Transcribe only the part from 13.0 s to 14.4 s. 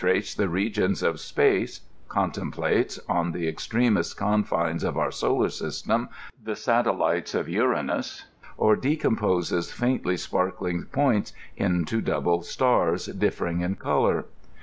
diflering in color.